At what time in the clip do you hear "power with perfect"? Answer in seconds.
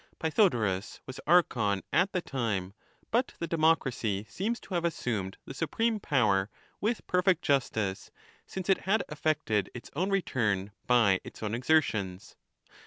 5.99-7.43